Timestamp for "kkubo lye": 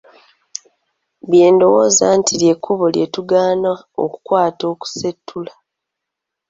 2.57-3.05